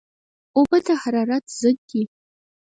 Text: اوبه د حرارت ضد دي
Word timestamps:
اوبه 0.55 0.77
د 0.85 0.89
حرارت 1.01 1.45
ضد 1.59 1.79
دي 1.89 2.03